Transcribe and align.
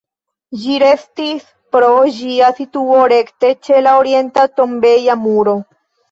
Ĝi 0.59 0.75
restis 0.83 1.41
pro 1.75 1.89
ĝia 2.15 2.47
situo 2.59 3.01
rekte 3.13 3.51
ĉe 3.67 3.83
la 3.89 3.93
orienta 3.99 4.47
tombeja 4.61 5.17
muro. 5.27 5.55